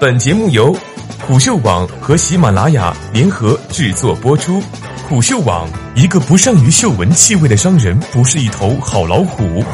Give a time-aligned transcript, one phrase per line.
[0.00, 0.72] 本节目由
[1.26, 4.62] 虎嗅网和喜马拉雅联合制作播出。
[5.08, 9.64] 虎嗅网：一个不善于嗅闻气味的商人，不是一头好老虎。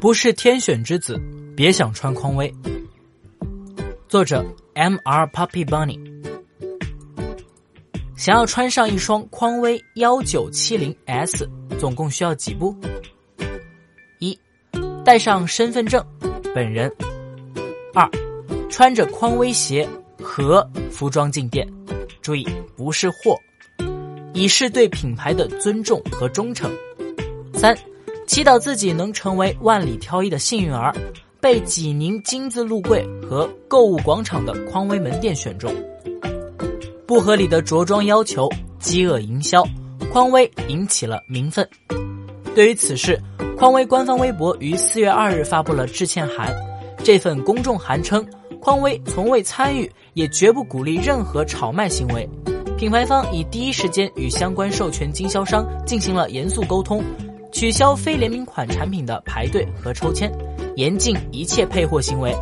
[0.00, 1.20] 不是天选之子，
[1.54, 2.50] 别想穿匡威。
[4.08, 4.42] 作者
[4.72, 6.00] M R Puppy Bunny。
[8.16, 11.46] 想要穿上一双匡威幺九七零 S，
[11.78, 12.74] 总共需要几步？
[15.04, 16.04] 带上身份证，
[16.54, 16.88] 本人；
[17.92, 18.08] 二，
[18.70, 19.88] 穿着匡威鞋
[20.22, 21.66] 和服装进店，
[22.20, 23.36] 注意不是货，
[24.32, 26.70] 以示对品牌的尊重和忠诚；
[27.54, 27.76] 三，
[28.26, 30.94] 祈祷自己能成为万里挑一的幸运儿，
[31.40, 35.74] 被济宁金字路柜和购物广场的匡威门店选中。
[37.06, 39.66] 不合理的着装要求，饥饿营销，
[40.12, 41.68] 匡威引起了民愤。
[42.54, 43.18] 对于此事，
[43.56, 46.54] 匡威官方微博于四月二日发布了致歉函。
[47.02, 48.24] 这份公众函称，
[48.60, 52.28] 匡威从未参与，也绝不鼓励任何炒卖行为。
[52.76, 57.02] 品牌方已第一时间与相关授权经销商进行了严肃沟通，
[57.52, 60.30] 取消非联名款产品的排队和抽签，
[60.76, 62.36] 严禁一切配货行为。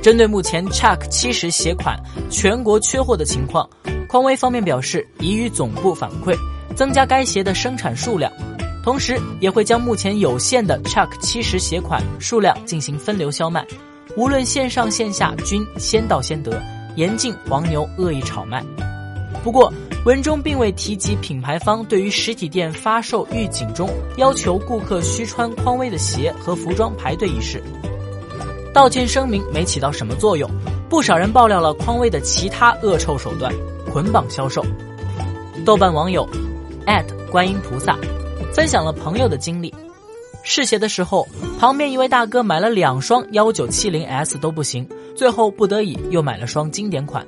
[0.00, 1.98] 针对目前 Chuck 七十鞋款
[2.30, 3.68] 全国缺货的情况，
[4.08, 6.34] 匡威方面表示已与总部反馈，
[6.74, 8.32] 增加该鞋的生产数量，
[8.84, 13.66] 同时也会将目前有限的 Chuck 七十鞋款数量进行分流销卖，
[14.14, 16.62] 无论线上线下均先到先得，
[16.94, 18.62] 严禁黄牛恶意炒卖。
[19.42, 19.72] 不过
[20.04, 27.62] 文中并未提及品牌方对于实体店发售预警中要求顾客需穿匡威的鞋和服装排队一事。
[28.74, 30.46] 道歉声明没起到什么作用，
[30.90, 33.50] 不少人爆料了匡威的其他恶臭手段，
[33.90, 34.62] 捆绑销售。
[35.64, 36.28] 豆瓣网友
[37.30, 37.98] 观音菩萨
[38.52, 39.74] 分享了朋友的经历：
[40.42, 41.26] 试鞋的时候，
[41.58, 47.26] 旁边一位大哥买了两双幺九七零 S 都不行，最后不得已又买了双经典款。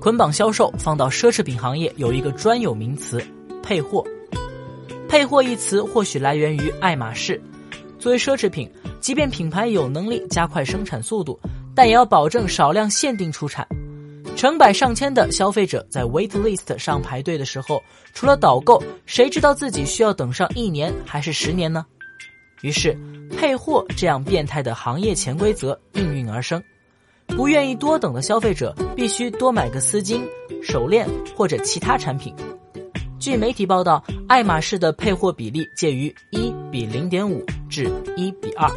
[0.00, 3.22] 捆绑销售放到奢侈品行业有一个专有名词——
[3.62, 4.04] 配货。
[5.08, 7.40] 配货一词或许来源于爱马仕，
[7.98, 8.70] 作为奢侈品。
[9.00, 11.36] 即便品牌有能力加快生产速度，
[11.74, 13.66] 但也要保证少量限定出产。
[14.42, 17.80] 成百上千的消费者在 wait list 上排队的时候，
[18.12, 21.86] 除了导购，谁知道自己需要等上一年还是十年呢？
[22.60, 22.98] 于是，
[23.38, 26.60] 配货这样变态的行业潜规则应运而生。
[27.28, 30.20] 不愿意多等的消费者，必须多买个丝巾、
[30.60, 32.34] 手链或者其他产品。
[33.20, 38.68] 据媒体报道，爱马仕的配货比例介于一比零点五至一比二。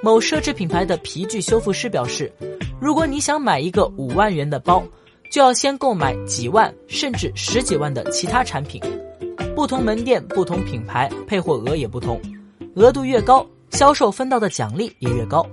[0.00, 2.32] 某奢侈品牌的皮具修复师表示，
[2.82, 4.82] 如果你想买一个五万元的包，
[5.30, 8.82] 就要先购买几万甚至十几万的其他产品。
[9.54, 12.20] 不同门店、不同品牌配货额也不同，
[12.74, 15.46] 额度越高，销售分到的奖励也越高。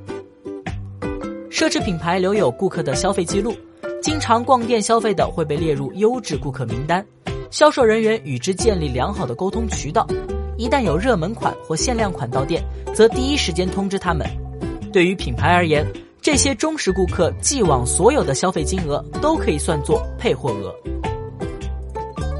[1.51, 3.53] 奢侈品牌留有顾客的消费记录，
[4.01, 7.05] 经常逛店消费的会被列入优质顾客名单，
[7.51, 10.07] 销售人员与之建立良好的沟通渠道。
[10.57, 14.27] 一旦有热门款或限量款到店，则第一时间通知他们。
[14.91, 15.85] 对于品牌而言，
[16.21, 20.75] 这些忠实顾客既往所有的消费金额都可以算作配货额。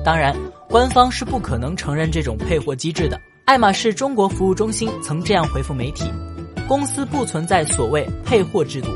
[0.04, 0.36] 当然，
[0.68, 3.20] 官方是不可能承认这种配货机制的。
[3.46, 6.12] 爱马仕中国服务中心曾这样回复媒体：
[6.68, 8.90] 公司不存在所谓配货制度，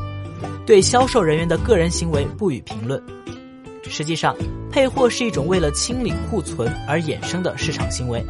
[0.65, 3.01] 对销售人员的个人行为不予评论。
[3.89, 4.35] 实际上，
[4.71, 8.23] 配货是一种为了清理库存而衍生的市场行为。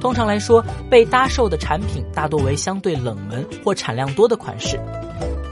[0.00, 4.78] 通常来说，被搭售的产品大多为相对冷门或产量多的款式。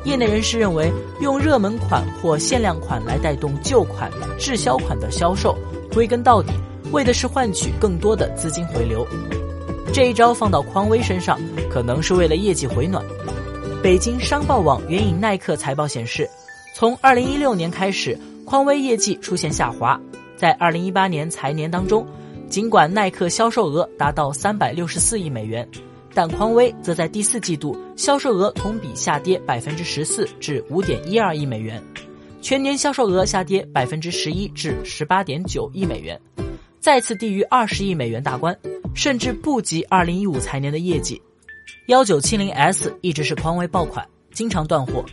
[0.05, 5.56] 业内人士认为，用热门款或限量款来带动旧款、滞销款的销售，
[5.93, 6.53] 归根到底
[6.93, 9.06] 为的是换取更多的资金回流。
[9.93, 11.39] 这一招放到匡威身上，
[11.71, 13.05] 可能是为了业绩回暖。
[13.83, 16.28] 北京商报网援引耐克财报显示，
[16.75, 20.00] 从2016年开始，匡威业绩出现下滑，
[20.37, 22.06] 在2018年财年当中。
[22.49, 25.69] 尽管耐克销售额达到三百六十四亿美元，
[26.12, 31.83] 但匡威则在第四季度销售额同比下跌百分之十四至五点一二亿美元，
[32.41, 36.21] 全年销售额下跌百分之十一至十八点九亿美元，
[36.80, 38.57] 再次低于二十亿美元大关，
[38.95, 41.21] 甚至不及二零一五财年的业绩。
[41.86, 45.04] 幺九七零 S 一直是匡威爆款，经常断货，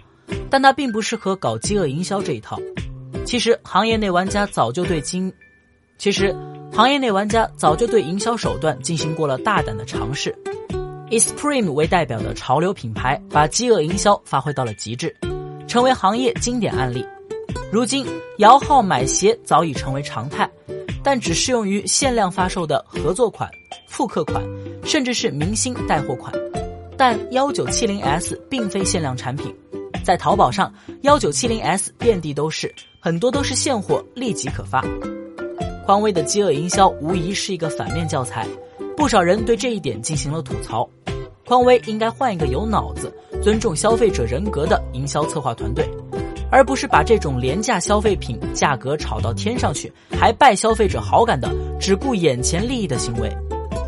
[0.50, 2.60] 但它并不适合搞饥饿营销这一套。
[3.26, 5.32] 其实行业内玩家早就对经，
[5.98, 6.36] 其实。
[6.74, 10.38] 行业内玩家早就对营销手段进行过了大胆的尝试，
[11.10, 15.16] 以 Supreme 为代表的潮流品牌把饥饿营销发挥到了极致，
[15.68, 17.06] 成为行业经典案例。
[17.72, 18.06] 如今
[18.40, 20.50] 摇号买鞋早已成为常态，
[21.02, 23.50] 但只适用于限量发售的合作款、
[23.88, 24.44] 复刻款，
[24.84, 26.34] 甚至是明星带货款。
[26.98, 29.56] 但幺九七零 S 并非限量产品，
[30.04, 30.74] 在淘宝上，
[31.04, 34.84] 幺九七零 S 遍地都是，很多都是现货，立即可发。
[35.86, 38.46] 匡威的饥饿营销无疑是一个反面教材，
[38.98, 40.90] 不少人对这一点进行了吐槽。
[41.48, 43.10] 匡威应该换一个有脑子、
[43.42, 45.90] 尊重消费者人格的营销策划团队，
[46.52, 51.50] 而不是把这种廉价消费品价格炒到天上去，还败消费者好感的
[51.80, 53.34] 只顾眼前利益的行为。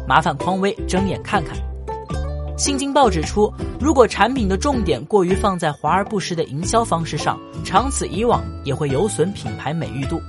[0.07, 1.53] 麻烦匡威睁眼看看。
[2.57, 10.21] 新京报指出，如果产品的重点过于放在华而不实的营销方式上，长此以往也会有损品牌美誉度。